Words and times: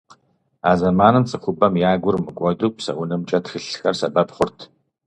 А 0.69 0.71
зэманым 0.79 1.23
цӏыхубэм 1.29 1.73
я 1.89 1.91
гур 2.01 2.15
мыкӏуэду 2.23 2.69
псэунымкӏэ 2.75 3.39
тхылъхэр 3.43 3.95
сэбэп 3.99 4.29
хъурт. 4.35 4.59